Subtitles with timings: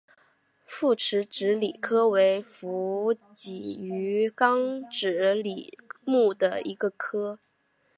[0.65, 7.37] 复齿脂鲤科为辐鳍鱼纲脂鲤目的一个科。